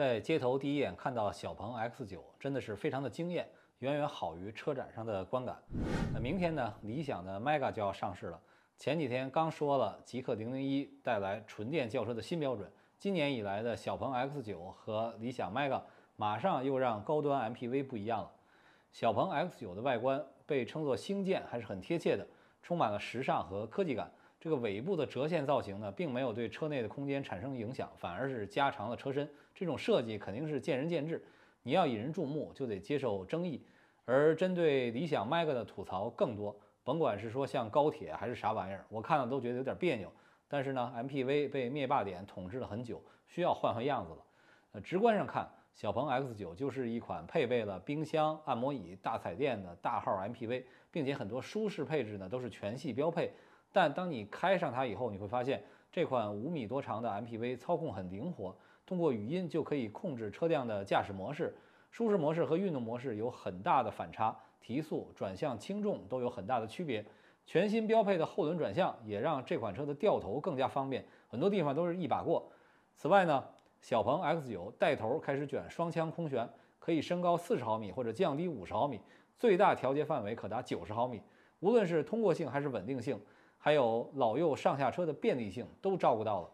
[0.00, 3.46] 在街头第一眼看到小鹏 X9，真的是非常的惊艳，
[3.80, 5.62] 远远好于车展上的观感。
[6.14, 8.40] 那明天呢，理想的 Mega 就要上市了。
[8.78, 12.66] 前几天刚说了极氪零零一带来纯电轿车的新标准，
[12.96, 15.82] 今年以来的小鹏 X9 和理想 Mega
[16.16, 18.32] 马上又让高端 MPV 不一样了。
[18.90, 22.26] 小鹏 X9 的外观被称作星舰，还是很贴切的，
[22.62, 24.10] 充满了时尚和科技感。
[24.40, 29.28] 这个尾部的折线造型呢，并没有对车内的空间产生影响，反而是加长了车身。
[29.54, 31.22] 这种设计肯定是见仁见智，
[31.62, 33.62] 你要引人注目，就得接受争议。
[34.06, 40.10] 而针对理想 Mega 的吐槽更多，甭管是说像高铁还是啥玩意儿，我看了都觉得有点别扭。
[40.48, 44.18] 但是呢，MPV 被灭霸点统治了很久，需要换换样子了。
[44.72, 53.30] 呃，直观上看，小鹏 X9 就是一款配备了冰箱、按摩椅、大彩电的大号 MPV，并且很多舒适配置呢都是全系标配。
[53.72, 61.54] 但当你开上它以后，你会发现这款五米多长的 MPV 操控很灵活，通过语音就可以控制车辆的驾驶模式。
[61.90, 67.04] 舒适模式和运动模式有很大的反差，提速、转向、轻重都有很大的区别。
[67.46, 72.48] 全新标配的后轮转向也让这款车的掉头更加方便，很多地方都是一把过。
[72.94, 73.44] 此外呢，
[73.80, 79.00] 小鹏 X9 带头开始卷双腔空悬，可以升高四十毫米或者降低五十毫米，
[79.36, 81.20] 最大调节范围可达九十毫米。
[81.58, 83.20] 无论是通过性还是稳定性。
[83.62, 86.50] 还有老幼上下车的便利性都照顾到了。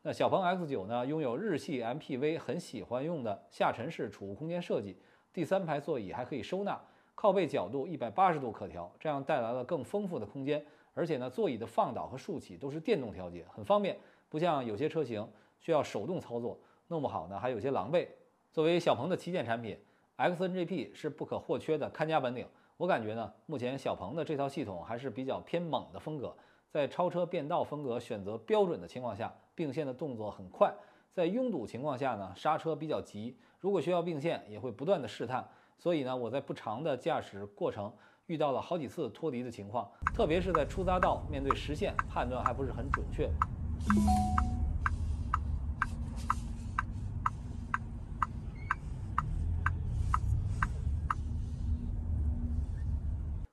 [0.00, 4.96] 那小鹏 X9 呢，拥有日系 MPV 很喜欢用的下沉式储物空间设计，
[5.34, 6.80] 第三排座椅还可以收纳，
[7.14, 10.64] 靠背角度一百八十度可调，这样带来了更丰富的空间。
[10.94, 13.98] 而且呢，座椅的放倒和竖起都是电动调节，很方便，
[14.30, 15.28] 不像有些车型
[15.60, 18.08] 需要手动操作，弄不好呢还有些狼狈。
[18.50, 19.78] 作为小鹏的旗舰产品
[20.16, 22.46] ，XNGP 是不可或缺的看家本领。
[22.78, 26.36] 我感觉呢，目前小鹏的这套系统还是比较偏猛的风格，
[26.70, 30.70] 在超车变道风格选择标准的情况下，并线的动作很快；
[31.10, 33.34] 在拥堵情况下呢，刹车比较急。
[33.60, 35.48] 如果需要并线，也会不断的试探。
[35.78, 37.90] 所以呢，我在不长的驾驶过程
[38.26, 43.30] 遇到了好几次脱离的情况，特别是在出匝道面对实线，判断还不是很准确。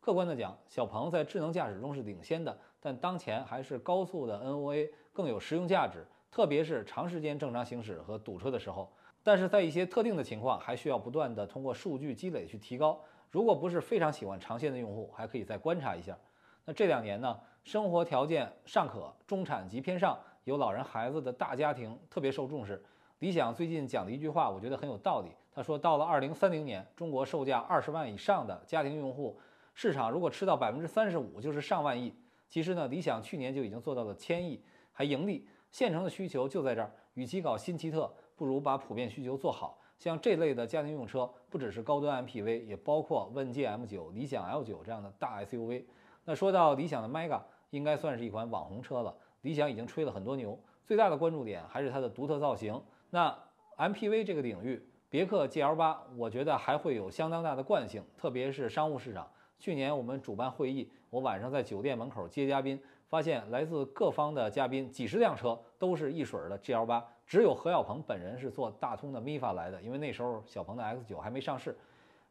[0.00, 8.90] 客观的讲，小鹏在智能驾驶中是领先的，但当前还是高速的 NOA 更有实用价值，特别是长时间正常行驶和堵车的时候。
[9.22, 12.98] 但是在一些特定的情况，还需要不断的通过数据积累去提高。
[13.30, 16.16] 如果不是非常喜欢长线的用户，还可以再观察一下。
[16.64, 22.82] 那这两年呢，生活条件尚可，中产及偏上，有老人孩子的大家庭特别受重视。
[23.18, 25.28] 理想最近讲的一句话，我觉得很有道理。
[25.54, 29.38] 他说，到了二零三零年，中国售价二十万以上的家庭用户。
[29.82, 32.14] 市场如果吃到百分之三十五，就是上万亿。
[32.50, 35.48] 其实呢，理想去年就已经做到了千亿，还盈利。
[35.70, 39.80] 现成的需求就在这儿，与其搞新奇特，不如把普遍需求做好。
[39.96, 45.86] 像这类的家庭用车，不只是高端 MPV，也包括问界 M9、理想 L9 这样的大 SUV。
[46.26, 47.40] 那说到理想的 Mega，
[47.70, 49.16] 应该算是一款网红车了。
[49.40, 52.78] 理想已经吹了很多牛，最大的关注点还是它的独特造型。
[53.08, 53.34] 那
[53.78, 59.26] MPV 这个领域，别克 GL8，我觉得还会有相当大的惯性，特别是商务市场。
[59.60, 71.76] 去年我们主办会议，我晚上在酒店门口接嘉宾，发现来自各方的嘉宾几十辆车都是一水儿的 GL8，只有何小鹏本人是坐大通的 MIFA 来的，因为那时候小鹏的 X9 还没上市。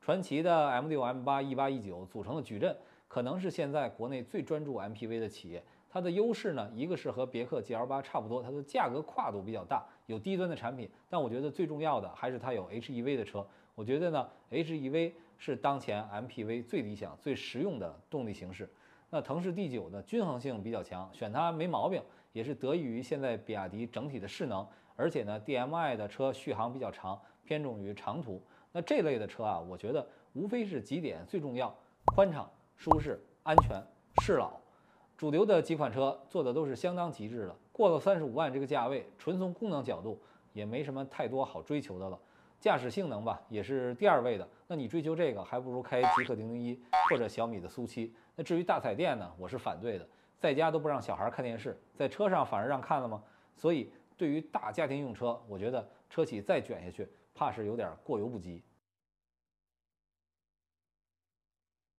[0.00, 2.74] 传奇的 M6、M8、E8、E9 组成的矩阵，
[3.08, 5.62] 可能是现在国内最专注 MPV 的企业。
[5.90, 13.46] 它的优势呢，一个是和别克 GL8 差不多，它的价格跨度比较大，有低端的产品，但我觉得最重要的还是它有 HEV 的车。
[13.78, 15.12] 我觉得呢，HEV。
[15.40, 18.68] 是当前 MPV 最理想、最实用的动力形式。
[19.08, 22.02] 那腾势 D9 呢，均衡性比较强，选它没毛病，
[22.32, 24.66] 也是得益于现在比亚迪整体的势能。
[24.96, 28.42] 而且呢，DMI 的车续航比较长，偏重于长途。
[28.72, 31.72] 那这类的车啊，我觉得无非是几点最重要：
[32.06, 33.80] 宽敞、舒适、安全、
[34.20, 34.58] 适老。
[35.16, 37.56] 主流的几款车做的都是相当极致的。
[37.70, 40.20] 过了三十五万这个价位，纯从功能角度
[40.52, 42.18] 也没什么太多好追求的了。
[42.60, 44.48] 驾驶性能吧，也是第二位的。
[44.66, 48.12] 那你追求这个，还不如开极氪零零一或者小米的苏七。
[48.34, 50.08] 那至于大彩电呢，我是反对的，
[50.38, 53.22] 在家都不让小孩看电视，在车上反而让看了吗？
[53.56, 58.62] 所以对于大家庭用车，我觉得车企再卷下去，怕是有点过犹不及。